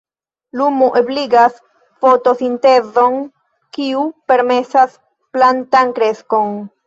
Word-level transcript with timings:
Lumo 0.59 0.85
ebligas 1.01 1.59
fotosintezon, 2.05 3.19
kiu 3.77 4.05
permesas 4.33 4.95
plantan 5.37 5.93
kreskon. 6.01 6.59